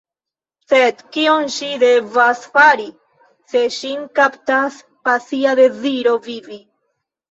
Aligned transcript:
Sed 0.71 1.03
kion 1.17 1.45
ŝi 1.57 1.69
devas 1.83 2.43
fari, 2.57 2.89
se 3.55 3.63
ŝin 3.79 4.05
kaptas 4.19 4.83
pasia 5.09 5.59
deziro 5.65 6.21
vivi? 6.31 6.65